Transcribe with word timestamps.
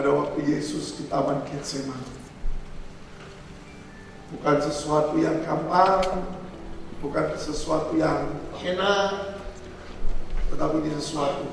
pada 0.00 0.16
waktu 0.16 0.48
Yesus 0.48 0.96
di 0.96 1.12
Taman 1.12 1.44
Getsemani. 1.44 2.16
Bukan 4.32 4.56
sesuatu 4.64 5.20
yang 5.20 5.44
gampang, 5.44 6.24
bukan 7.04 7.36
sesuatu 7.36 7.92
yang 8.00 8.32
enak, 8.64 9.36
tetapi 10.48 10.88
ini 10.88 10.96
sesuatu 10.96 11.44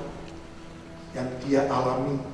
yang 1.12 1.28
dia 1.44 1.68
alami, 1.68 2.24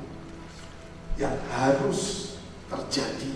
yang 1.19 1.35
harus 1.51 2.39
terjadi. 2.71 3.35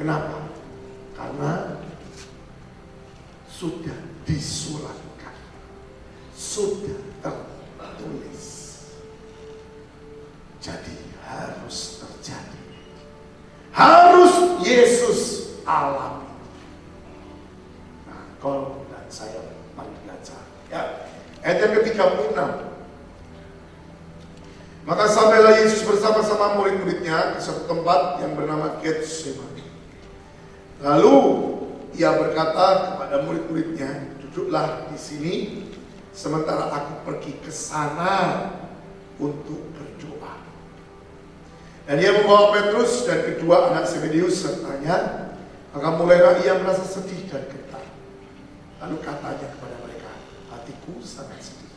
Kenapa? 0.00 0.40
Karena 1.12 1.84
sudah 3.52 4.00
disuratkan, 4.24 5.36
sudah 6.32 6.96
tertulis. 7.20 8.33
Jadi 10.64 10.96
harus 11.28 12.00
terjadi. 12.00 12.62
Harus 13.68 14.64
Yesus 14.64 15.20
alami. 15.68 16.24
Nah, 18.08 18.24
kau 18.40 18.88
dan 18.88 19.04
saya 19.12 19.44
mari 19.76 19.92
belajar. 20.08 20.40
Ya, 20.72 21.04
ayat 21.44 21.68
yang 21.68 21.72
ke-36. 21.84 22.40
Maka 24.88 25.04
sampailah 25.04 25.52
Yesus 25.60 25.84
bersama-sama 25.84 26.56
murid-muridnya 26.56 27.36
ke 27.36 27.44
satu 27.44 27.68
tempat 27.68 28.24
yang 28.24 28.32
bernama 28.32 28.80
Getsemani. 28.80 29.68
Lalu 30.80 31.16
ia 31.92 32.16
berkata 32.16 32.96
kepada 32.96 33.20
murid-muridnya, 33.28 34.16
duduklah 34.24 34.88
di 34.88 34.96
sini 34.96 35.34
sementara 36.16 36.72
aku 36.72 37.04
pergi 37.04 37.36
ke 37.44 37.52
sana 37.52 38.48
untuk. 39.20 39.73
Dan 41.84 42.00
ia 42.00 42.16
membawa 42.16 42.56
Petrus 42.56 43.04
dan 43.04 43.28
kedua 43.28 43.68
anak 43.68 43.84
Zebedeus 43.84 44.40
sertanya, 44.40 45.28
maka 45.76 45.88
mulailah 46.00 46.40
ia 46.40 46.56
merasa 46.56 46.80
sedih 46.80 47.28
dan 47.28 47.44
getar. 47.44 47.84
Lalu 48.80 49.04
katanya 49.04 49.52
kepada 49.52 49.76
mereka, 49.84 50.12
hatiku 50.48 50.96
sangat 51.04 51.44
sedih. 51.44 51.68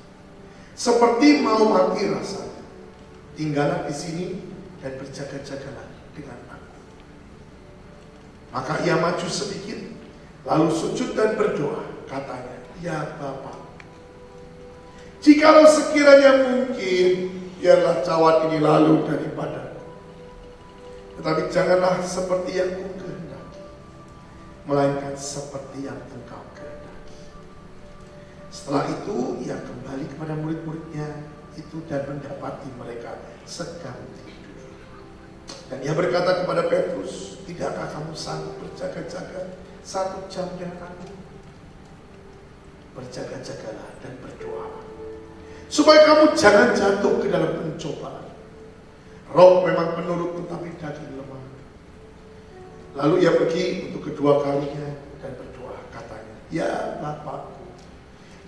Seperti 0.80 1.44
mau 1.44 1.59
mati 1.68 2.07
rasanya. 2.07 2.63
Tinggallah 3.36 3.83
di 3.83 3.94
sini 3.94 4.25
dan 4.80 4.95
berjaga-jagalah 4.95 5.88
dengan 6.15 6.39
aku. 6.56 6.80
Maka 8.56 8.74
ia 8.88 8.95
maju 8.95 9.27
sedikit, 9.27 9.92
lalu 10.48 10.71
sujud 10.71 11.19
dan 11.19 11.36
berdoa. 11.36 11.83
Katanya, 12.07 12.63
ya 12.80 13.19
Bapak, 13.19 13.59
jikalau 15.19 15.68
sekiranya 15.68 16.48
mungkin, 16.48 17.36
biarlah 17.59 18.00
cawan 18.07 18.48
ini 18.48 18.63
lalu 18.63 19.04
daripada 19.04 19.66
Tetapi 21.17 21.41
janganlah 21.49 21.97
seperti 22.05 22.51
yang 22.61 22.71
ku 22.77 22.93
kehendaki, 23.01 23.61
melainkan 24.69 25.17
seperti 25.17 25.89
yang 25.89 25.97
engkau 26.13 26.45
kehendaki. 26.53 27.19
Setelah 28.53 28.85
itu, 28.85 29.41
ia 29.41 29.57
kembali 29.57 30.05
kepada 30.13 30.37
murid-muridnya 30.37 31.25
itu 31.57 31.81
dan 31.89 32.05
mendapati 32.05 32.69
mereka 32.77 33.17
sedang 33.49 33.97
tidur. 34.21 34.69
Dan 35.73 35.81
ia 35.81 35.97
berkata 35.97 36.45
kepada 36.45 36.69
Petrus, 36.69 37.41
tidakkah 37.49 37.89
kamu 37.91 38.13
sanggup 38.13 38.55
berjaga-jaga 38.61 39.57
satu 39.81 40.29
jam 40.29 40.45
dengan 40.53 40.85
aku? 40.85 41.09
Berjaga-jagalah 42.93 43.89
dan 44.05 44.13
berdoa. 44.21 44.85
Supaya 45.67 46.05
kamu 46.05 46.37
jangan 46.37 46.71
jatuh 46.77 47.19
ke 47.19 47.27
dalam 47.27 47.51
pencobaan. 47.57 48.26
Roh 49.37 49.61
memang 49.61 49.93
menurut 50.01 50.33
tetapi 50.41 50.73
daging 50.81 51.13
lemah. 51.13 51.43
Lalu 52.97 53.21
ia 53.21 53.37
pergi 53.37 53.85
untuk 53.85 54.09
kedua 54.09 54.41
kalinya 54.41 54.97
dan 55.21 55.37
berdoa 55.37 55.77
katanya, 55.93 56.35
Ya 56.49 56.97
Bapakku, 56.97 57.61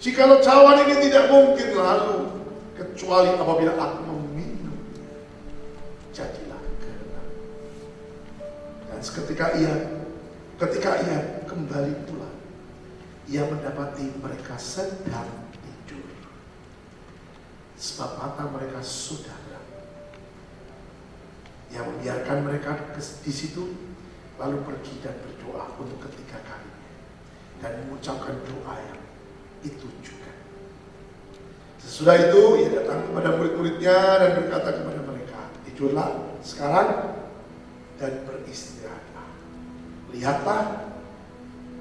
jikalau 0.02 0.42
cawan 0.42 0.82
ini 0.90 0.98
tidak 1.06 1.30
mungkin 1.30 1.78
lalu 1.78 2.42
kecuali 2.74 3.30
apabila 3.38 3.78
aku 3.78 4.02
meminumnya. 4.02 5.06
Jadilah 6.10 6.58
kehendak. 6.82 7.28
Dan 8.90 9.00
seketika 9.06 9.46
ia 9.62 9.74
ketika 10.58 11.06
ia 11.06 11.46
kembali 11.46 11.94
pulang, 12.10 12.38
ia 13.30 13.46
mendapati 13.46 14.10
mereka 14.18 14.58
sedang 14.58 15.30
tidur. 15.54 16.10
Sebab 17.78 18.10
mata 18.18 18.50
mereka 18.50 18.82
sudah 18.82 19.39
Ia 21.70 21.82
membiarkan 21.86 22.38
mereka 22.50 22.94
di 22.98 23.34
situ, 23.34 23.78
lalu 24.42 24.58
pergi 24.66 25.06
dan 25.06 25.14
berdoa 25.22 25.70
untuk 25.78 26.02
ketiga 26.10 26.42
kalinya. 26.42 26.90
Dan 27.62 27.72
mengucapkan 27.86 28.40
doa 28.48 28.74
yang 28.80 29.02
itu 29.62 29.88
juga. 30.02 30.32
Sesudah 31.80 32.16
itu 32.16 32.42
ia 32.64 32.70
datang 32.84 33.08
kepada 33.08 33.40
murid-muridnya 33.40 33.98
dan 34.20 34.30
berkata 34.40 34.70
kepada 34.82 35.02
mereka, 35.04 35.42
tidurlah 35.68 36.10
sekarang 36.44 36.90
dan 38.00 38.24
beristirahatlah. 38.24 39.28
Lihatlah 40.16 40.62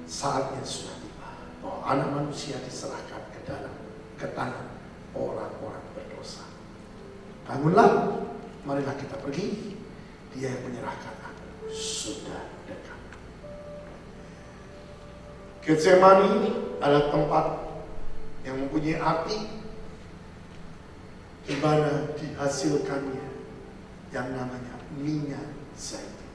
saatnya 0.09 0.63
sudah 0.67 0.97
tiba 0.99 1.31
bahwa 1.63 1.79
anak 1.87 2.09
manusia 2.13 2.59
diserahkan 2.65 3.23
ke 3.31 3.41
dalam 3.47 3.75
ke 4.19 4.27
tangan 4.35 4.67
orang-orang 5.15 5.85
berdosa. 5.95 6.43
Bangunlah, 7.47 8.19
marilah 8.67 8.95
kita 8.99 9.17
pergi. 9.23 9.78
Dia 10.39 10.55
yang 10.55 10.71
menyerahkan 10.71 11.19
aku 11.19 11.67
sudah 11.75 12.47
dekat. 12.71 13.01
Getsemani 15.67 16.55
adalah 16.79 17.11
tempat 17.11 17.47
yang 18.47 18.63
mempunyai 18.63 19.03
arti 19.03 19.35
di 21.43 21.59
mana 21.59 22.15
dihasilkannya 22.15 23.27
yang 24.15 24.31
namanya 24.31 24.79
minyak 24.95 25.43
zaitun. 25.75 26.31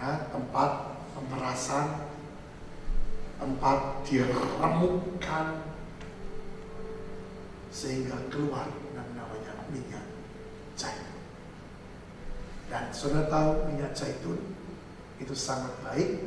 Ya, 0.00 0.24
tempat 0.32 1.04
pemerasan, 1.12 2.08
tempat 3.36 4.08
diremukkan 4.08 5.46
sehingga 7.68 8.16
keluar 8.32 8.72
namanya 8.96 9.52
minyak 9.68 10.08
zaitun. 10.80 11.14
Dan 12.74 12.90
sudah 12.90 13.30
tahu 13.30 13.70
minyak 13.70 13.94
zaitun 13.94 14.34
itu 15.22 15.30
sangat 15.30 15.70
baik, 15.86 16.26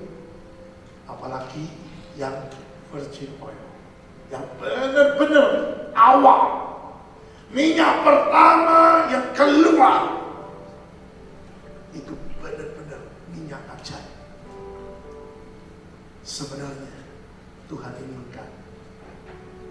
apalagi 1.03 1.67
yang 2.15 2.47
virgin 2.87 3.35
oil, 3.43 3.67
yang 4.31 4.47
benar-benar 4.55 5.75
awal, 5.91 6.41
minyak 7.51 7.99
pertama 7.99 9.11
yang 9.11 9.27
keluar 9.35 10.23
itu 11.91 12.15
benar-benar 12.39 13.03
minyak 13.35 13.59
ajaib. 13.75 14.15
Sebenarnya 16.23 17.11
Tuhan 17.67 17.91
inginkan 18.07 18.49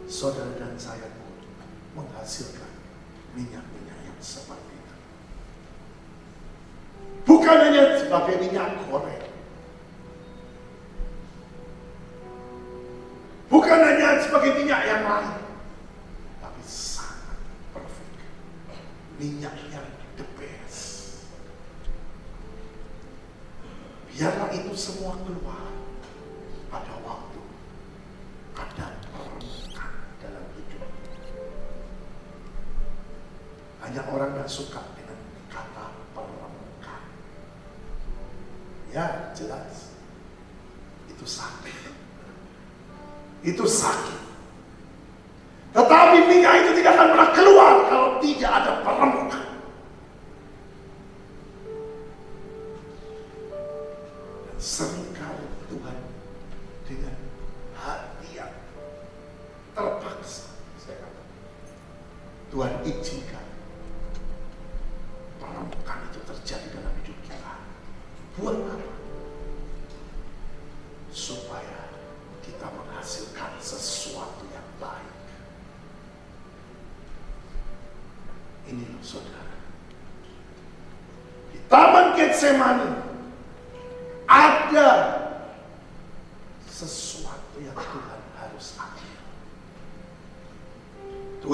saudara 0.05 0.53
dan 0.61 0.77
saya 0.77 1.09
pun 1.09 1.41
menghasilkan 1.97 2.69
minyak-minyak 3.33 3.99
yang 4.13 4.21
seperti. 4.21 4.76
Bukan 7.27 7.57
hanya 7.59 7.99
sebagai 7.99 8.39
minyak 8.39 8.79
goreng. 8.87 9.27
Bukan 13.47 13.79
hanya 13.79 14.19
sebagai 14.23 14.59
minyak 14.59 14.83
yang 14.87 15.03
lain. 15.07 15.43
Tapi 16.43 16.63
sangat 16.67 17.39
perfect. 17.75 18.19
Minyak 19.19 19.55
yang 19.71 19.87
the 20.19 20.27
best. 20.39 21.23
Biarlah 24.11 24.51
itu 24.51 24.73
semua 24.75 25.15
keluar 25.23 25.71
pada 26.73 26.95
waktu 27.07 27.43
ada 28.57 28.89
dalam 30.19 30.47
hidup. 30.57 30.85
Banyak 33.79 34.07
orang 34.11 34.33
yang 34.43 34.51
suka 34.51 34.83
dengan 34.99 35.21
kata 35.53 35.87
permukaan. 36.17 37.07
Ya, 38.91 39.31
jelas. 39.37 39.95
Itu 41.07 41.29
sakit. 41.29 41.95
Itu 43.47 43.63
sakit. 43.63 44.03
Tetapi 44.03 44.16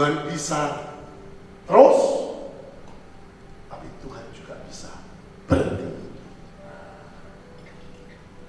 Tuhan 0.02 0.26
bisa 0.26 0.82
terus, 1.62 2.00
tapi 3.71 3.87
Tuhan 4.02 4.25
juga 4.35 4.59
bisa 4.66 4.99
berhenti. 5.47 6.18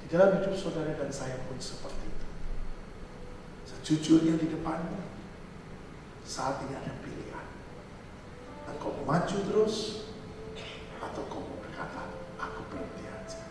Di 0.01 0.05
dalam 0.10 0.41
hidup 0.41 0.57
saudara 0.57 0.98
dan 0.98 1.13
saya 1.13 1.38
pun 1.45 1.53
seperti 1.62 2.10
itu. 2.10 2.27
Sejujurnya 3.69 4.41
di 4.41 4.50
depanmu, 4.50 4.98
saat 6.25 6.57
ini 6.65 6.74
ada 6.74 6.89
pilihan. 7.05 7.48
Engkau 8.74 9.05
maju 9.05 9.38
terus, 9.45 10.10
atau 11.05 11.22
kau 11.29 11.45
berkata, 11.62 12.17
aku 12.41 12.65
berhenti 12.74 13.05
aja. 13.05 13.45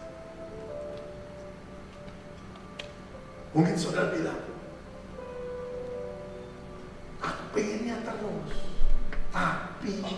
Mungkin 3.54 3.78
saudara 3.78 4.10
bilang, 4.10 4.51
nah, 10.00 10.16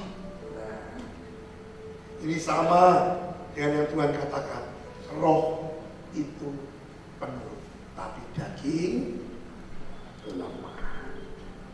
ini 2.22 2.36
sama 2.38 2.82
dengan 3.56 3.82
yang 3.82 3.88
Tuhan 3.90 4.10
katakan, 4.14 4.62
roh 5.18 5.74
itu 6.14 6.50
penuh, 7.18 7.58
tapi 7.98 8.22
daging 8.38 9.24
lemah. 10.30 10.78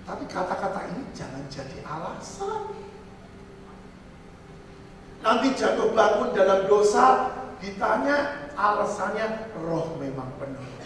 Tapi 0.08 0.24
kata-kata 0.26 0.80
ini 0.96 1.02
jangan 1.12 1.44
jadi 1.52 1.78
alasan. 1.84 2.62
Nanti 5.20 5.52
jatuh 5.52 5.92
bangun 5.92 6.32
dalam 6.32 6.64
dosa, 6.64 7.36
ditanya 7.60 8.48
alasannya 8.56 9.52
roh 9.60 10.00
memang 10.00 10.32
penuh 10.40 10.79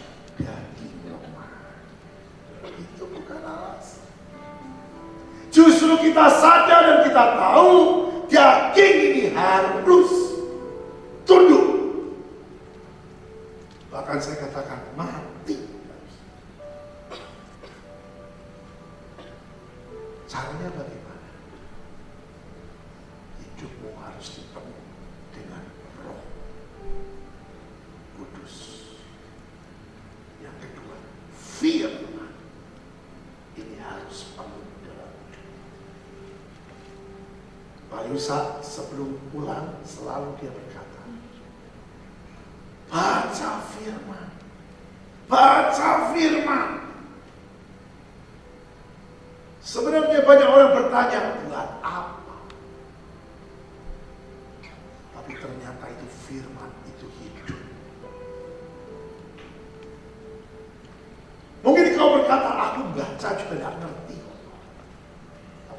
kita 6.15 6.31
sadar 6.31 6.81
dan 6.87 6.99
kita 7.11 7.25
tahu 7.35 8.07
daging 8.31 8.97
ini 9.03 9.25
harus 9.35 10.24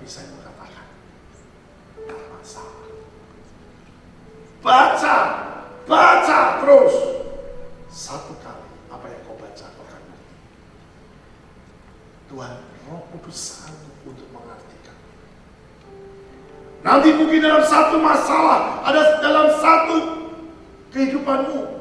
Tapi 0.06 0.22
saya 0.22 0.30
mengatakan, 0.38 0.86
tidak 1.98 2.30
masalah. 2.30 2.94
Baca, 4.62 5.18
baca 5.90 6.40
terus. 6.62 6.96
Satu 7.90 8.38
kali 8.38 8.70
apa 8.94 9.02
yang 9.02 9.26
kau 9.26 9.34
baca 9.34 9.66
kau 9.66 9.82
akan. 9.82 10.02
Tuhan 12.30 12.54
Roh 12.86 13.02
Kudus 13.18 13.66
sanggup 13.66 13.98
untuk 14.06 14.30
mengartikan. 14.30 14.94
Nanti 16.86 17.10
mungkin 17.18 17.42
dalam 17.42 17.66
satu 17.66 17.98
masalah, 17.98 18.86
ada 18.86 19.26
dalam 19.26 19.58
satu 19.58 19.98
kehidupanmu, 20.94 21.75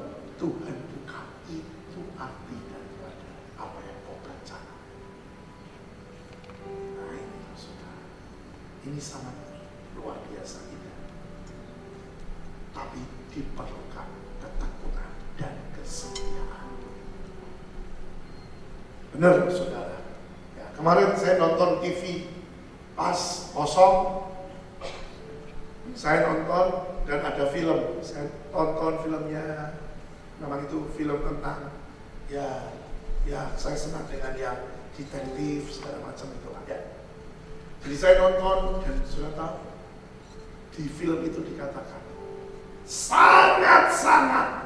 ini 8.95 9.03
sangat 9.03 9.35
luar 9.99 10.23
biasa 10.31 10.71
indah. 10.71 10.99
Tapi 12.71 13.03
diperlukan 13.35 14.07
ketakutan 14.39 15.11
dan 15.35 15.59
kesetiaan. 15.75 16.79
Benar 19.11 19.51
saudara. 19.51 19.99
Ya, 20.55 20.71
kemarin 20.79 21.11
saya 21.19 21.43
nonton 21.43 21.83
TV 21.83 22.31
pas 22.95 23.51
kosong. 23.51 24.31
Saya 25.99 26.31
nonton 26.31 26.95
dan 27.11 27.19
ada 27.27 27.51
film. 27.51 27.99
Saya 27.99 28.31
tonton 28.55 29.03
filmnya. 29.03 29.75
Memang 30.39 30.71
itu 30.71 30.87
film 30.95 31.19
tentang 31.19 31.75
ya 32.31 32.71
ya 33.27 33.59
saya 33.59 33.75
senang 33.75 34.07
dengan 34.07 34.39
yang 34.39 34.59
detektif 34.95 35.83
segala 35.83 35.99
macam 35.99 36.31
itu 36.31 36.49
lah 36.55 36.63
ya. 36.71 36.94
Jadi 37.85 37.97
saya 38.00 38.14
nonton 38.17 38.81
dan 38.81 38.97
sudah 39.05 39.33
tahu 39.37 39.61
di 40.73 40.88
film 40.88 41.21
itu 41.21 41.45
dikatakan 41.45 42.00
sangat-sangat 42.88 44.63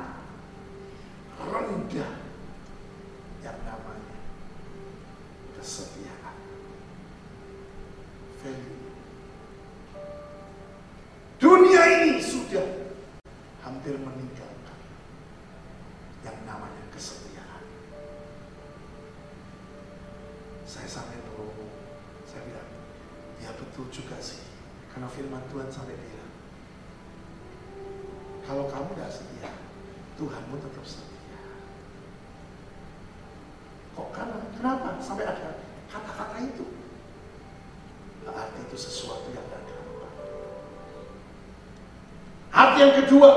Yang 42.78 42.92
kedua, 43.02 43.30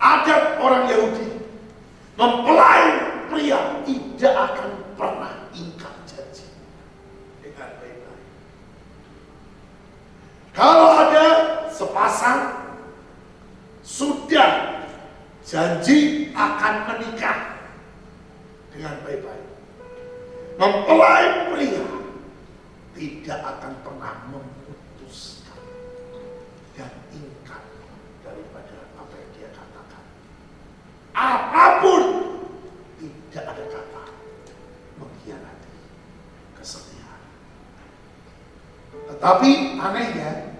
adat 0.00 0.56
orang 0.56 0.88
Yahudi 0.88 1.44
mempelai 2.16 2.84
pria 3.28 3.84
tidak 3.84 4.34
akan 4.48 4.70
pernah 4.96 5.32
ingkar 5.52 5.92
janji 6.08 6.48
dengan 7.44 7.68
baik-baik. 7.76 8.24
Kalau 10.56 10.88
ada 11.04 11.26
sepasang 11.68 12.40
sudah 13.84 14.80
janji 15.44 16.32
akan 16.32 16.74
menikah. 16.88 17.52
dengan 18.74 18.98
baik-baik. 19.06 19.46
Mempelai 20.58 21.46
pria 21.46 21.86
tidak 22.98 23.40
akan 23.54 23.72
pernah 23.86 24.14
memutuskan 24.34 25.62
dan 26.74 26.90
ingkar 27.14 27.62
daripada 28.26 28.76
apa 28.98 29.14
yang 29.14 29.30
dia 29.38 29.50
katakan. 29.54 30.04
Apa 31.34 31.82
pun 31.82 32.02
tidak 33.02 33.44
ada 33.50 33.64
kata 33.66 34.04
mengkhianati 35.02 35.74
kesetiaan. 36.54 37.22
Tetapi 39.10 39.50
anehnya 39.82 40.54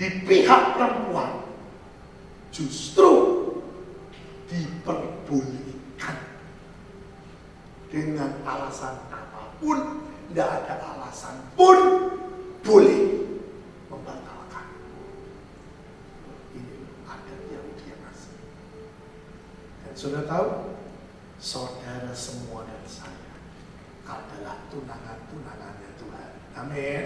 di 0.00 0.08
pihak 0.24 0.62
perempuan 0.72 1.44
justru 2.48 3.12
diperbolehkan 4.48 6.16
dengan 7.92 8.32
alasan 8.48 8.96
apa 9.12 9.52
pun, 9.60 10.08
tidak 10.32 10.48
ada 10.64 10.74
alasan 10.96 11.36
pun 11.52 11.78
boleh 12.64 13.00
membatalkan. 13.92 14.66
Ini 16.56 16.76
ada 17.04 17.34
yang 17.52 17.66
dia 17.80 17.96
kasih. 18.08 18.36
Dan 19.84 19.87
sudah 19.98 20.22
tahu, 20.30 20.78
saudara 21.42 22.14
semua 22.14 22.62
dan 22.62 22.82
saya 22.86 23.34
adalah 24.06 24.62
tunangan-tunangannya 24.70 25.90
Tuhan. 25.98 26.30
Amin. 26.54 27.04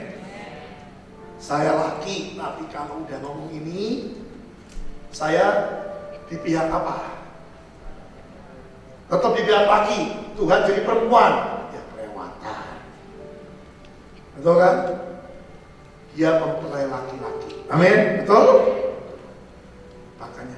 Saya 1.41 1.73
laki, 1.73 2.37
tapi 2.37 2.69
kalau 2.69 3.09
udah 3.09 3.19
ngomong 3.25 3.49
ini, 3.49 4.13
saya 5.09 5.73
di 6.29 6.37
pihak 6.37 6.69
apa? 6.69 7.25
Tetap 9.09 9.33
di 9.41 9.43
pihak 9.49 9.65
laki, 9.65 9.99
Tuhan 10.37 10.61
jadi 10.69 10.85
perempuan, 10.85 11.33
ya 11.73 11.83
kelewatan. 11.97 12.77
Betul 14.37 14.55
kan? 14.61 14.77
Dia 16.13 16.31
mempelai 16.45 16.93
laki-laki. 16.93 17.51
Amin, 17.73 18.21
betul? 18.21 18.47
Makanya 20.21 20.57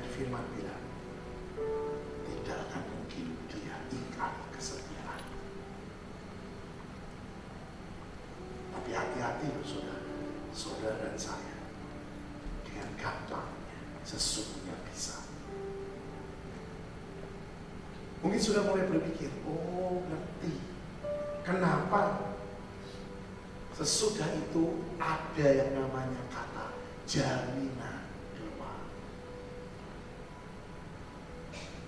sesungguhnya 14.14 14.79
bisa. 14.88 15.18
Mungkin 18.22 18.40
sudah 18.40 18.62
mulai 18.64 18.87
berpikir, 18.87 19.29
oh 19.44 20.00
ngerti. 20.07 20.55
Kenapa 21.44 22.33
sesudah 23.74 24.31
itu 24.38 24.87
ada 25.03 25.48
yang 25.50 25.74
namanya 25.74 26.22
kata 26.31 26.72
jaminan 27.11 28.07
doa. 28.38 28.74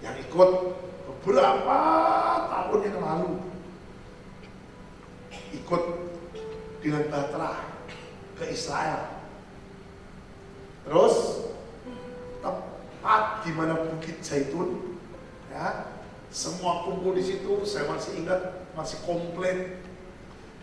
Yang 0.03 0.29
ikut 0.29 0.51
beberapa 1.07 1.79
tahun 2.51 2.81
yang 2.85 2.99
lalu 3.01 3.33
ikut 5.57 5.83
dengan 6.85 7.03
Batra 7.09 7.65
ke 8.37 8.45
Israel. 8.53 9.25
Terus 10.85 11.17
tepat 12.47 13.43
di 13.43 13.51
mana 13.51 13.75
Bukit 13.75 14.23
Zaitun, 14.23 14.99
ya, 15.51 15.91
semua 16.31 16.85
kumpul 16.87 17.17
di 17.17 17.25
situ. 17.25 17.65
Saya 17.67 17.91
masih 17.91 18.23
ingat, 18.23 18.69
masih 18.77 18.99
komplit. 19.03 19.83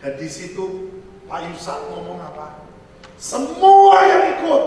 Dan 0.00 0.20
di 0.20 0.28
situ 0.28 0.92
Pak 1.24 1.48
Yusak 1.48 1.88
ngomong 1.88 2.20
apa? 2.20 2.68
Semua 3.16 4.04
yang 4.04 4.22
ikut 4.38 4.62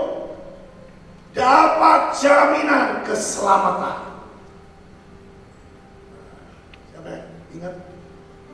dapat 1.37 2.17
jaminan 2.17 3.05
keselamatan. 3.05 4.25
Siapa 6.89 7.07
yang 7.07 7.27
ingat? 7.53 7.75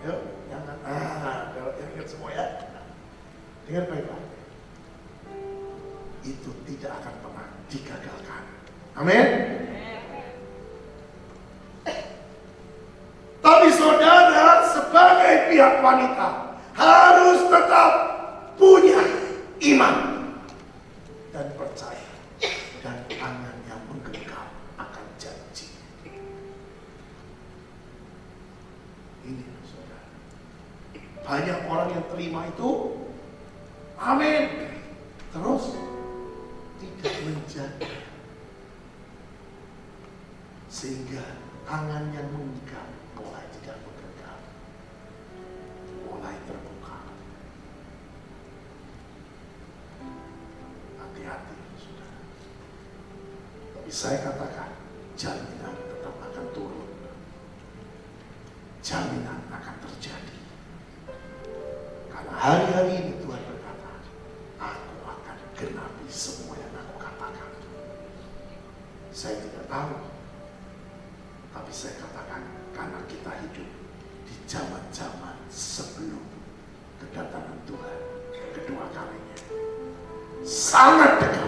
Yuk, 0.04 0.20
jangan. 0.52 0.78
Ah, 0.84 1.56
yang 1.56 1.90
ingat 1.96 2.08
semua 2.12 2.30
ya. 2.36 2.46
Dengar 3.64 3.88
baik-baik. 3.88 4.30
Itu 6.28 6.52
tidak 6.68 6.92
akan 7.00 7.14
pernah 7.24 7.48
digagalkan. 7.72 8.23
Amin. 8.94 9.26
Tapi 13.44 13.68
saudara 13.74 14.64
sebagai 14.70 15.52
pihak 15.52 15.82
wanita 15.84 16.56
harus 16.78 17.40
tetap 17.50 17.92
punya 18.56 19.02
iman 19.74 19.96
dan 21.34 21.48
percaya 21.58 22.14
dan 22.86 22.98
tangan 23.10 23.58
yang 23.66 23.82
menggenggam 23.90 24.48
akan 24.78 25.06
janji. 25.18 25.74
Ini 29.26 29.44
saudara. 29.66 30.08
Banyak 31.26 31.60
orang 31.66 31.90
yang 31.98 32.06
terima 32.14 32.48
itu, 32.48 32.72
amin. 33.98 34.70
Terus 35.34 35.64
tidak 36.78 37.14
menjaga. 37.26 38.03
Sehingga 40.74 41.22
tangan 41.70 42.10
yang 42.18 42.26
menggenggam 42.34 42.90
mulai 43.14 43.46
tidak 43.54 43.78
menggenggam. 43.86 44.42
Mulai 46.10 46.34
terbuka. 46.50 46.98
Hati-hati, 50.98 51.58
saudara. 51.78 52.20
Tapi 53.78 53.92
saya 53.94 54.18
katakan, 54.26 54.74
jaminan 55.14 55.78
tetap 55.78 56.16
akan 56.18 56.46
turun. 56.58 56.90
Jaminan 58.82 59.46
akan 59.54 59.76
terjadi. 59.78 60.38
Karena 62.10 62.34
hari-hari 62.34 62.94
ini 62.98 63.14
Tuhan 63.22 63.42
berkata, 63.46 63.94
aku 64.58 64.96
akan 65.06 65.38
genapi 65.54 66.06
semua 66.10 66.58
yang 66.58 66.74
aku 66.82 66.98
katakan. 66.98 67.62
Saya 69.14 69.38
tidak 69.38 69.70
tahu, 69.70 70.13
Sangat 80.74 81.43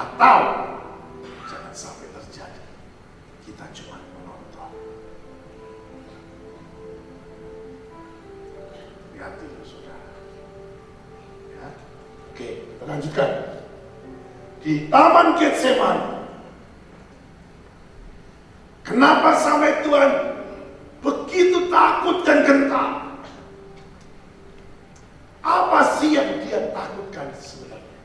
Atau 0.00 0.38
jangan 1.44 1.74
sampai 1.76 2.08
terjadi 2.08 2.64
kita 3.44 3.64
cuma 3.76 4.00
menonton. 4.16 4.72
Lihat 9.12 9.32
dulu 9.36 9.60
saudara. 9.60 10.12
Ya. 11.52 11.68
Oke, 12.32 12.48
kita 12.64 12.84
lanjutkan 12.88 13.30
di 14.64 14.72
Taman 14.88 15.28
Getsemani. 15.36 16.08
Kenapa 18.88 19.36
sampai 19.36 19.84
Tuhan 19.84 20.10
begitu 21.04 21.68
takut 21.68 22.24
dan 22.24 22.42
gentar? 22.48 22.90
Apa 25.44 26.00
sih 26.00 26.16
yang 26.16 26.40
dia 26.42 26.72
takutkan 26.72 27.28
sebenarnya? 27.36 27.98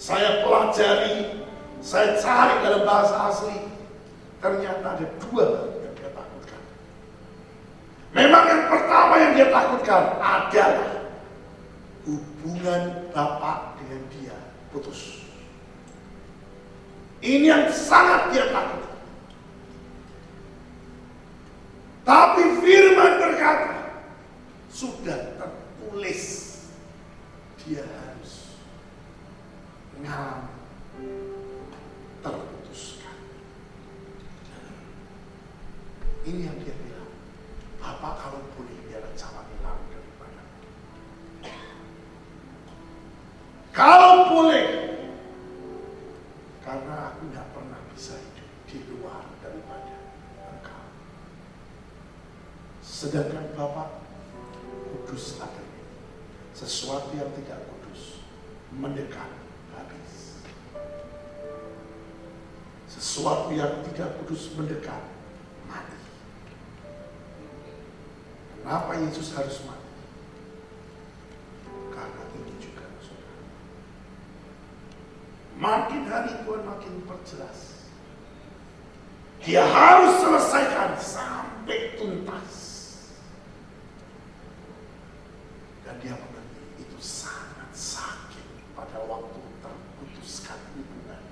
Saya 0.00 0.40
pelajari, 0.40 1.44
saya 1.84 2.16
cari 2.16 2.59
dalam 2.70 2.86
bahasa 2.86 3.16
asli. 3.26 3.58
Ternyata 4.38 4.86
ada 4.94 5.06
dua 5.18 5.74
yang 5.82 5.92
dia 5.98 6.10
takutkan. 6.14 6.62
Memang 8.14 8.44
yang 8.46 8.62
pertama 8.70 9.14
yang 9.18 9.32
dia 9.34 9.48
takutkan 9.50 10.02
adalah 10.22 11.10
hubungan 12.06 13.10
bapak 13.10 13.58
dengan 13.82 14.00
dia 14.14 14.36
putus. 14.70 15.26
Ini 17.20 17.46
yang 17.52 17.64
sangat 17.74 18.30
dia 18.32 18.48
takut. 18.54 18.86
Tapi 22.06 22.42
firman 22.64 23.12
berkata, 23.20 23.76
sudah 24.72 25.36
tertulis 25.36 26.22
dia 27.60 27.84
harus 27.84 28.56
mengalami 29.92 31.29
Ini 36.30 36.46
yang 36.46 36.62
dia 36.62 36.70
bilang, 36.78 37.10
Bapak 37.82 38.22
kalau 38.22 38.38
boleh 38.54 38.78
biar 38.86 39.02
cawan 39.18 39.42
hilang 39.50 39.82
daripada. 39.90 40.42
Kalau 43.74 44.30
boleh, 44.30 44.66
karena 46.62 47.10
aku 47.10 47.34
nggak 47.34 47.50
pernah 47.50 47.82
bisa 47.90 48.14
hidup 48.14 48.46
di 48.70 48.78
luar 48.94 49.26
daripada 49.42 50.06
engkau. 50.54 50.86
Sedangkan 52.78 53.50
Bapak 53.58 53.98
kudus 54.86 55.42
adanya. 55.42 55.82
Sesuatu 56.54 57.10
yang 57.10 57.34
tidak 57.42 57.58
kudus 57.74 58.22
mendekat 58.70 59.34
habis. 59.74 60.46
Sesuatu 62.86 63.50
yang 63.50 63.82
tidak 63.82 64.14
kudus 64.22 64.54
mendekat 64.54 65.18
Yesus 69.08 69.32
harus 69.32 69.64
mati? 69.64 69.88
Karena 71.88 72.22
ini 72.36 72.52
juga 72.60 72.84
saudara. 73.00 73.40
Makin 75.56 76.02
hari 76.04 76.32
Tuhan 76.44 76.62
makin 76.68 76.94
perjelas. 77.08 77.88
Dia 79.40 79.64
harus 79.64 80.20
selesaikan 80.20 81.00
sampai 81.00 81.96
tuntas. 81.96 82.52
Dan 85.80 85.96
dia 86.04 86.12
mengerti 86.12 86.84
itu 86.84 86.98
sangat 87.00 87.72
sakit 87.72 88.46
pada 88.76 89.00
waktu 89.08 89.40
terputuskan 89.64 90.60
hubungan. 90.76 91.24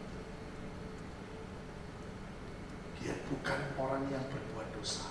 Dia 2.98 3.14
bukan 3.28 3.60
orang 3.76 4.08
yang 4.08 4.24
berbuat 4.32 4.68
dosa. 4.72 5.06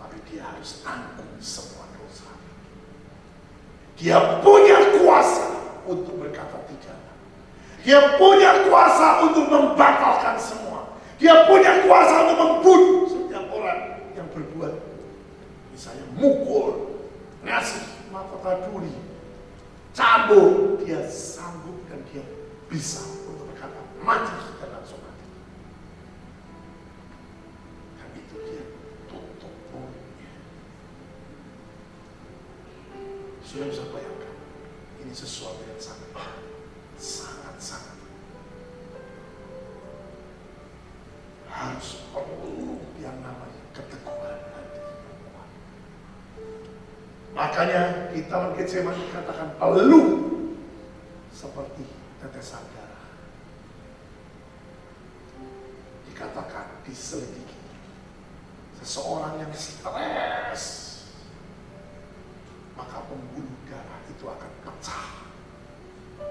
Tapi 0.00 0.19
dia 0.30 0.46
harus 0.46 0.80
tanggung 0.86 1.34
semua 1.42 1.90
dosa. 1.98 2.30
Dia 3.98 4.40
punya 4.40 4.78
kuasa 4.96 5.46
untuk 5.84 6.22
berkata 6.22 6.62
tidak. 6.70 6.98
Dia 7.82 8.14
punya 8.16 8.70
kuasa 8.70 9.26
untuk 9.26 9.50
membatalkan 9.50 10.38
semua. 10.38 10.94
Dia 11.18 11.44
punya 11.50 11.82
kuasa 11.84 12.14
untuk 12.24 12.38
membunuh 12.38 13.04
setiap 13.10 13.44
orang 13.50 14.00
yang 14.14 14.30
berbuat. 14.30 14.72
Misalnya 15.74 16.06
mukul, 16.16 16.96
ngasih 17.42 17.84
mahkota 18.14 18.70
duri, 18.70 18.94
cabut. 19.92 20.80
Dia 20.86 21.04
sanggup 21.10 21.76
dan 21.90 22.00
dia 22.08 22.24
bisa 22.70 23.02
untuk 23.26 23.50
berkata 23.50 23.82
mati 24.00 24.49
kita 48.70 48.86
mungkin 48.86 49.02
saya 49.02 49.02
masih 49.02 49.06
katakan 49.10 49.48
perlu 49.58 50.02
seperti 51.34 51.84
tetesan 52.22 52.62
darah. 52.70 53.06
Dikatakan 56.06 56.66
diselidiki. 56.86 57.58
Seseorang 58.78 59.42
yang 59.42 59.50
stres, 59.52 60.64
maka 62.78 63.02
pembuluh 63.10 63.58
darah 63.66 64.00
itu 64.06 64.24
akan 64.24 64.50
pecah. 64.62 65.06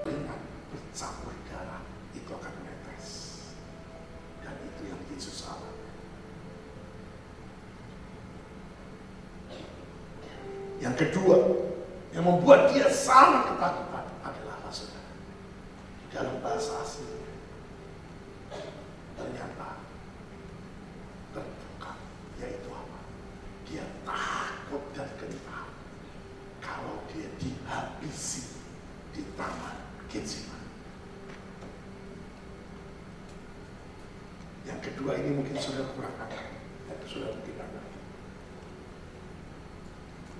Dengan 0.00 0.40
bercampur 0.72 1.36
darah 1.52 1.84
itu 2.16 2.30
akan 2.32 2.52
menetes. 2.64 3.06
Dan 4.40 4.56
itu 4.64 4.82
yang 4.88 5.00
Yesus 5.12 5.44
alami. 5.44 5.92
Yang 10.80 10.94
kedua, 11.04 11.36
yang 12.20 12.36
membuat 12.36 12.68
dia 12.68 12.84
sangat 12.92 13.48
ketakutan 13.48 14.04
adalah 14.20 14.60
apa 14.60 14.68
saudara? 14.68 15.08
Dalam 16.12 16.36
bahasa 16.44 16.84
aslinya, 16.84 17.32
ternyata 19.16 19.80
terbuka, 21.32 21.92
yaitu 22.44 22.68
apa? 22.68 23.00
Dia 23.64 23.88
takut 24.04 24.84
dan 24.92 25.08
gentar 25.16 25.72
kalau 26.60 27.08
dia 27.08 27.24
dihabisi 27.40 28.52
di 29.16 29.24
taman 29.40 29.80
Getsemani. 30.12 30.68
Yang 34.68 34.92
kedua 34.92 35.16
ini 35.16 35.40
mungkin 35.40 35.56
sudah 35.56 35.88
kurang 35.96 36.12
angkat. 36.20 36.52
Sudah 37.08 37.32
mungkin 37.32 37.56
angkat. 37.56 37.90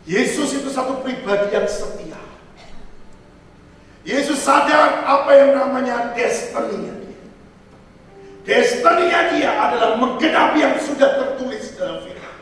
Yesus 0.09 0.57
itu 0.57 0.69
satu 0.73 1.05
pribadi 1.05 1.53
yang 1.53 1.69
setia. 1.69 2.19
Yesus 4.01 4.41
sadar 4.41 5.05
apa 5.05 5.31
yang 5.37 5.51
namanya 5.53 6.17
destininya 6.17 6.99
dia. 7.05 7.21
Destininya 8.49 9.21
dia 9.31 9.51
adalah 9.55 10.01
menggenapi 10.01 10.59
yang 10.65 10.75
sudah 10.81 11.21
tertulis 11.21 11.77
dalam 11.77 12.01
firman. 12.01 12.37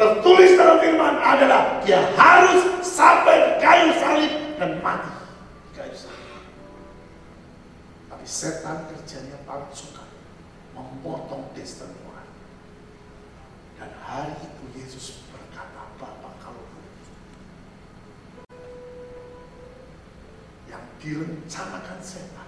Tertulis 0.00 0.50
dalam 0.56 0.80
firman 0.80 1.14
adalah 1.20 1.84
dia 1.84 2.00
harus 2.16 2.80
sampai 2.80 3.36
di 3.38 3.52
kayu 3.60 3.92
salib 4.00 4.32
dan 4.56 4.80
mati 4.80 5.12
di 5.68 5.70
kayu 5.76 5.92
salib. 5.92 6.26
Tapi 8.20 8.28
setan 8.28 8.84
kerjanya 8.84 9.40
paling 9.48 9.72
suka 9.72 10.04
memotong 10.76 11.56
destiny. 11.56 11.96
Dan 13.80 13.96
hari 14.04 14.36
itu 14.44 14.64
Yesus 14.76 15.24
berkata, 15.32 15.88
Bapak 15.96 16.36
kalau 16.36 16.60
yang 20.68 20.84
direncanakan 21.00 21.96
setan, 22.04 22.44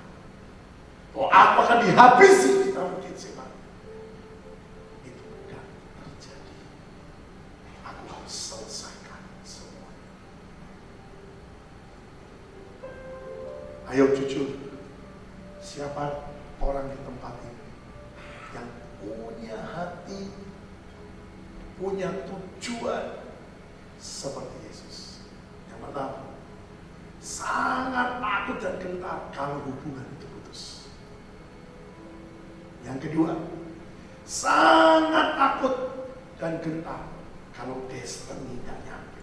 bahwa 1.17 1.33
aku 1.33 1.57
akan 1.65 1.79
dihabisi 1.89 2.69
di 2.69 2.77
taman 2.77 3.01
Getsemani, 3.01 3.57
itu 5.09 5.25
tidak 5.25 5.65
terjadi. 6.05 6.57
Aku 7.81 8.03
harus 8.13 8.35
selesaikan 8.37 9.25
semuanya. 9.41 9.89
Ayo 13.89 14.13
jujur, 14.13 14.69
siapa 15.73 16.29
orang 16.61 16.93
di 16.93 17.01
tempat 17.01 17.33
ini 17.49 17.69
yang 18.53 18.69
punya 19.01 19.57
hati, 19.57 20.29
punya 21.81 22.13
tujuan 22.29 23.25
seperti 23.97 24.53
Yesus. 24.69 25.25
Yang 25.73 25.89
pertama, 25.89 26.29
sangat 27.25 28.21
takut 28.21 28.57
dan 28.61 28.77
gentar 28.77 29.19
kalau 29.33 29.65
hubungan 29.65 30.05
itu 30.21 30.27
putus. 30.29 30.85
Yang 32.85 33.09
kedua, 33.09 33.33
sangat 34.29 35.41
takut 35.41 35.75
dan 36.37 36.61
gentar 36.61 37.09
kalau 37.57 37.89
destiny 37.89 38.61
tidak 38.61 38.79
nyampe. 38.85 39.21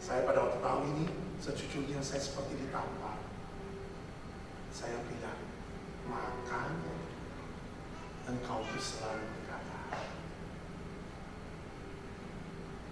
Saya 0.00 0.26
pada 0.26 0.42
waktu 0.42 0.58
tahu 0.58 0.80
ini, 0.90 1.06
sejujurnya 1.38 2.02
saya 2.02 2.18
seperti 2.18 2.58
ditampar. 2.58 3.14
Saya 4.74 4.98
bilang, 5.06 5.38
makanya 6.10 6.98
engkau 8.26 8.58
itu 8.66 8.80
selalu 8.82 9.22
berkata, 9.22 10.02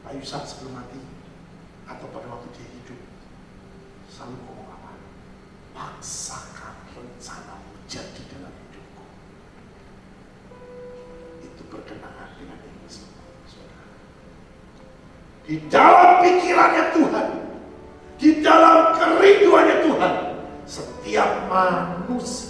Pak 0.08 0.16
Yusuf 0.16 0.40
sebelum 0.48 0.72
mati, 0.72 0.96
atau 1.84 2.08
pada 2.08 2.24
waktu 2.32 2.48
dia 2.56 2.64
hidup, 2.64 2.96
selalu 4.08 4.40
ngomong 4.40 4.72
apa? 4.72 4.96
Paksakan 5.76 6.96
rencanamu 6.96 7.76
jadi 7.84 8.22
dalam 8.32 8.48
hidupku. 8.48 9.04
Itu 11.44 11.60
berkenaan 11.68 12.40
dengan 12.40 12.56
semua, 12.88 13.20
saudara. 13.44 13.84
Di 15.44 15.60
dalam 15.68 16.24
pikirannya 16.24 16.84
Tuhan, 16.96 17.28
di 18.16 18.30
dalam 18.40 18.96
kerinduan 18.96 19.68
manusia 21.48 22.47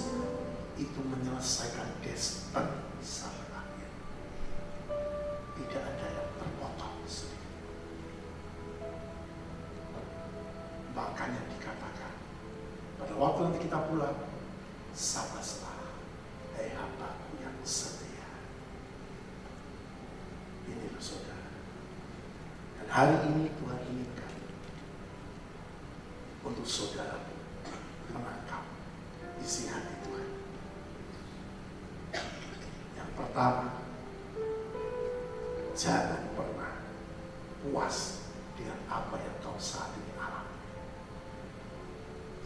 Pertama, 33.38 33.70
jangan 35.78 36.26
pernah 36.34 36.74
puas 37.62 38.26
dengan 38.58 38.74
apa 38.90 39.14
yang 39.14 39.36
kau 39.46 39.54
saat 39.62 39.94
ini 39.94 40.10
alami. 40.18 40.58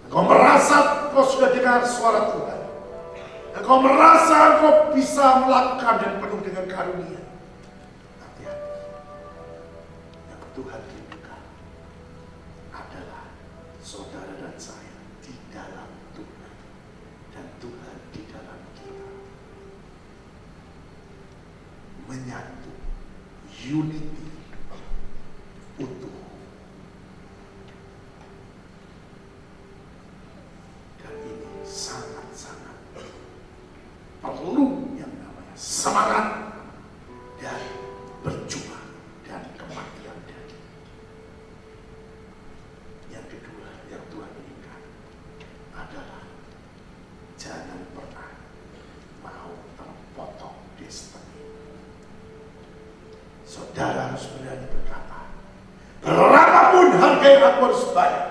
Engkau 0.04 0.20
merasa 0.28 1.08
kau 1.16 1.24
sudah 1.24 1.56
dengar 1.56 1.80
suara 1.88 2.36
Tuhan. 2.36 2.60
Engkau 3.56 3.80
merasa 3.80 4.60
kau 4.60 4.92
bisa 4.92 5.40
melakukan 5.48 5.96
dan 5.96 6.12
penuh 6.20 6.40
dengan 6.44 6.68
karunia. 6.68 7.21
unit 23.72 24.01
Saudara 53.82 54.14
harus 54.14 54.30
berani 54.38 54.66
berkata, 54.70 55.20
berapapun 56.06 56.86
harga 57.02 57.26
yang 57.26 57.44
aku 57.50 57.60
harus 57.66 57.82
bayar, 57.90 58.26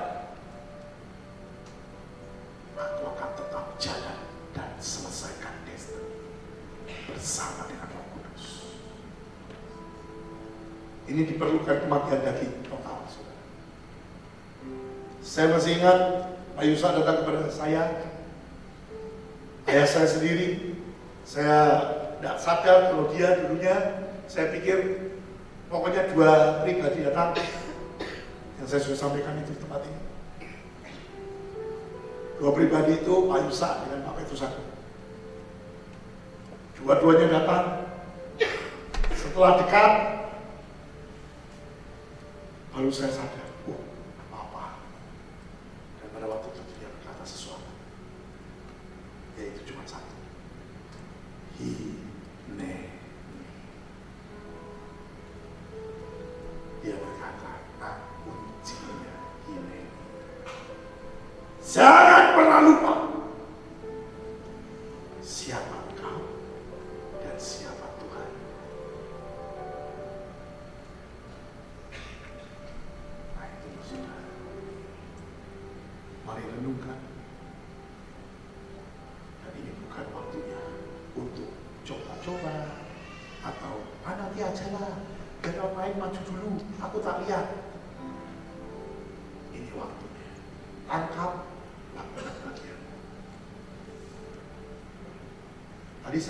aku 2.79 3.03
akan 3.11 3.29
tetap 3.35 3.65
jalan 3.75 4.17
dan 4.55 4.71
selesaikan 4.79 5.51
destiny 5.67 6.07
bersama 7.03 7.67
dengan 7.67 7.91
Roh 7.91 8.07
Kudus. 8.15 8.79
Ini 11.11 11.19
diperlukan 11.35 11.83
kematian 11.83 12.23
daging 12.23 12.55
total. 12.71 13.11
Saya 15.19 15.51
masih 15.51 15.83
ingat 15.83 15.99
Pak 16.55 16.63
Yusa 16.63 16.95
datang 16.95 17.27
kepada 17.27 17.51
saya, 17.51 18.07
ayah 19.67 19.83
saya 19.83 20.07
sendiri, 20.07 20.79
saya 21.27 21.59
tidak 22.23 22.39
sadar 22.39 22.95
kalau 22.95 23.11
dia 23.11 23.35
dulunya, 23.35 24.07
saya 24.31 24.47
pikir 24.55 25.00
pokoknya 25.71 26.11
dua 26.11 26.61
pribadi 26.67 27.07
datang, 27.07 27.31
yang 28.59 28.67
saya 28.67 28.83
sudah 28.83 28.99
sampaikan 28.99 29.39
itu 29.39 29.55
di 29.55 29.61
tempat 29.63 29.81
ini. 29.87 30.01
Dua 32.37 32.51
pribadi 32.51 32.99
itu 32.99 33.13
Pak 33.31 33.39
Yusa 33.47 33.69
dengan 33.87 34.11
Pak 34.11 34.13
Petrus 34.19 34.43
aku. 34.43 34.61
Dua-duanya 36.81 37.27
datang. 37.39 37.65
Setelah 39.13 39.61
dekat, 39.61 39.91
baru 42.73 42.89
saya 42.89 43.13
sadar, 43.13 43.47
Jangan 61.71 62.35
pernah 62.35 62.59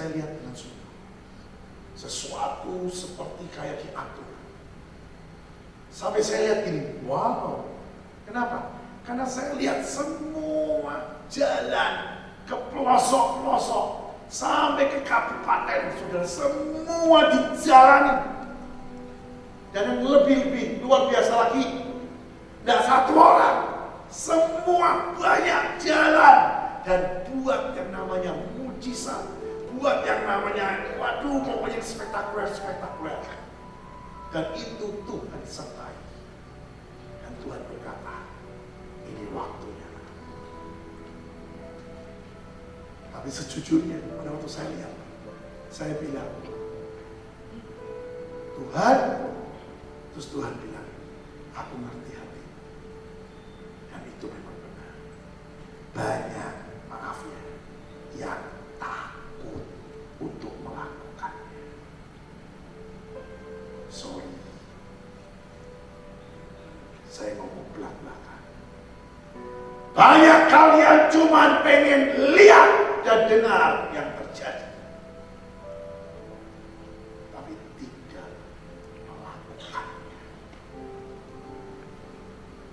saya 0.02 0.18
lihat 0.18 0.34
dengan 0.34 0.56
sungguh. 0.58 0.90
Sesuatu 1.94 2.90
seperti 2.90 3.46
kayak 3.54 3.86
diatur. 3.86 4.26
Sampai 5.94 6.26
saya 6.26 6.42
lihat 6.42 6.62
ini, 6.74 6.82
wow. 7.06 7.70
Kenapa? 8.26 8.82
Karena 9.06 9.30
saya 9.30 9.54
lihat 9.62 9.86
semua 9.86 11.22
jalan 11.30 12.18
ke 12.50 12.56
pelosok-pelosok 12.74 14.18
sampai 14.26 14.90
ke 14.90 15.06
kabupaten 15.06 15.94
sudah 16.02 16.26
semua 16.26 17.20
dijalani. 17.30 18.16
Dan 19.70 19.84
yang 19.86 20.02
lebih-lebih 20.02 20.82
luar 20.82 21.14
biasa 21.14 21.34
lagi, 21.46 21.94
tidak 22.66 22.82
satu 22.90 23.14
orang, 23.14 23.58
semua 24.10 25.14
banyak 25.14 25.78
jalan 25.78 26.38
dan 26.90 27.22
buat 27.30 27.78
yang 27.78 27.94
namanya 27.94 28.34
mujizat, 28.58 29.40
buat 29.78 30.04
yang 30.04 30.28
namanya, 30.28 30.98
waduh 31.00 31.40
pokoknya 31.46 31.80
spektakuler-spektakuler. 31.80 33.22
Dan 34.32 34.46
itu 34.56 34.88
Tuhan 35.04 35.42
sertai. 35.44 35.96
Dan 37.24 37.34
Tuhan 37.44 37.62
berkata, 37.68 38.16
ini 39.08 39.28
waktunya. 39.36 39.90
Tapi 43.12 43.28
sejujurnya, 43.28 44.00
pada 44.20 44.32
waktu 44.32 44.50
saya 44.50 44.72
lihat, 44.72 44.94
saya 45.68 45.94
bilang, 46.00 46.32
Tuhan, 48.56 48.98
terus 50.16 50.28
Tuhan 50.32 50.54
bilang, 50.64 50.88
aku 51.52 51.74
ngerti 51.76 52.12
hati. 52.16 52.42
Dan 53.92 54.02
itu 54.08 54.26
memang 54.32 54.58
benar. 54.64 54.94
Banyak, 55.92 56.54
maaf 56.88 57.20
ya, 57.28 57.42
yang 58.16 58.61
Saya 67.22 67.38
ngomong 67.38 67.70
belak-belakan. 67.78 68.42
Banyak 69.94 70.40
kalian 70.50 71.00
cuma 71.14 71.62
pengen 71.62 72.18
lihat 72.34 72.70
dan 73.06 73.30
dengar 73.30 73.94
yang 73.94 74.10
terjadi. 74.18 74.74
Tapi 77.30 77.54
tidak 77.78 78.30
melakukannya. 79.06 80.22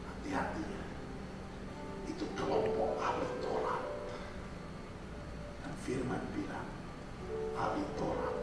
Hati-hati 0.09 0.63
ya. 0.65 0.85
Itu 2.09 2.25
kelompok 2.33 2.97
ahli 3.05 3.29
Taurat. 3.45 3.85
Dan 5.61 5.73
firman 5.85 6.25
bilang, 6.33 6.69
ahli 7.53 7.85
Taurat 8.01 8.37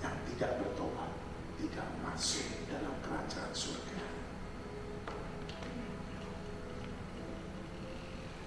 yang 0.00 0.16
tidak 0.32 0.64
bertobat 0.64 1.12
tidak 1.60 1.84
masuk 2.00 2.47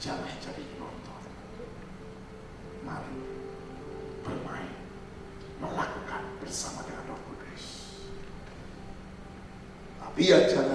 Jangan 0.01 0.33
jadi 0.41 0.65
penonton. 0.65 1.21
Mari 2.81 3.21
bermain, 4.25 4.73
melakukan 5.61 6.23
bersama 6.41 6.81
dengan 6.89 7.13
Roh 7.13 7.21
Kudus. 7.29 7.65
Tapi 10.01 10.21
ya 10.25 10.41
jangan 10.49 10.70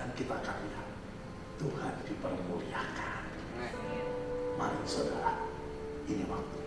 Dan 0.00 0.08
kita 0.16 0.32
akan 0.32 0.56
lihat 0.64 0.88
Tuhan 1.60 1.92
dipermuliakan. 2.08 3.22
Mari 4.56 4.80
saudara, 4.88 5.44
ini 6.08 6.24
waktu. 6.24 6.60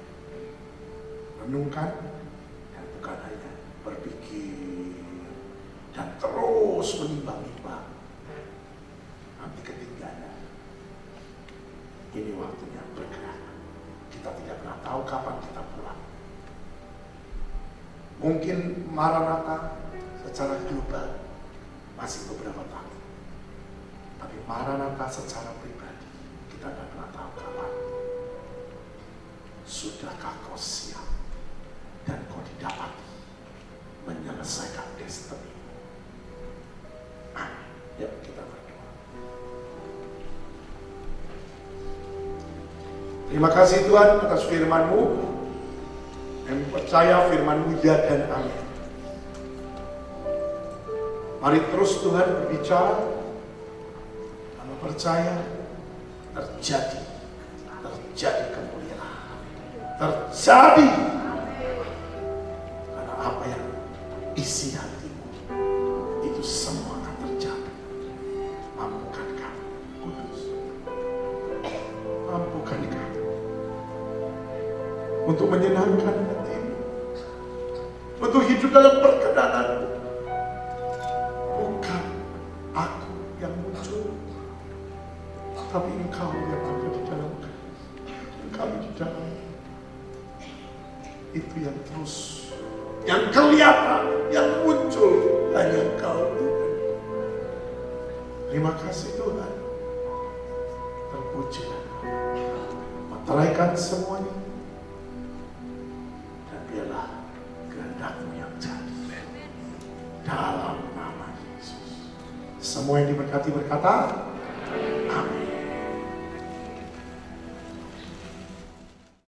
Renungkan 1.41 1.89
dan 2.77 2.85
bukan 2.93 3.17
hanya 3.25 3.51
berpikir 3.81 4.93
dan 5.97 6.13
terus 6.21 6.89
menimbang-nimbang. 7.01 7.89
Nanti 9.41 9.61
ketinggalan. 9.65 10.37
Ini 12.13 12.37
waktunya 12.37 12.85
bergerak. 12.93 13.39
Kita 14.13 14.29
tidak 14.29 14.61
pernah 14.61 14.77
tahu 14.85 15.01
kapan 15.09 15.41
kita 15.41 15.61
pulang. 15.73 16.01
Mungkin 18.21 18.59
Maranatha 18.93 19.81
secara 20.21 20.61
global 20.69 21.17
masih 21.97 22.29
beberapa 22.29 22.61
tahun. 22.69 22.92
Tapi 24.23 24.39
Maranatha 24.47 25.03
secara 25.11 25.51
pribadi 25.59 26.07
kita 26.47 26.71
tidak 26.71 26.87
pernah 26.95 27.11
tahu 27.11 27.29
kapan. 27.35 27.71
Sudahkah 29.67 30.39
kau 30.47 30.55
siap 30.55 31.03
dan 32.07 32.23
kau 32.31 32.39
didapati 32.39 33.03
menyelesaikan 34.07 34.95
destiny? 34.95 35.51
Amin. 37.35 37.67
Yuk 37.99 38.15
kita 38.23 38.47
berdoa. 38.47 38.87
Terima 43.27 43.49
kasih 43.51 43.83
Tuhan 43.83 44.23
atas 44.23 44.47
firman-Mu. 44.47 45.01
Kami 46.47 46.63
percaya 46.71 47.27
firman-Mu 47.27 47.75
ya 47.83 47.99
dan 48.07 48.31
amin. 48.31 48.63
Mari 51.43 51.59
terus 51.75 51.99
Tuhan 51.99 52.27
berbicara. 52.39 53.22
Percaya 54.83 55.39
terjadi, 56.35 56.99
terjadi 57.79 58.45
kemuliaan, 58.51 59.39
terjadi. 59.95 61.22